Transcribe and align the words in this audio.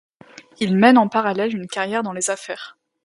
Il 0.59 0.75
mène 0.77 0.97
en 0.97 1.07
parallèle 1.07 1.55
une 1.55 1.67
carrière 1.67 2.01
dans 2.01 2.11
les 2.11 2.31
affaires. 2.31 2.75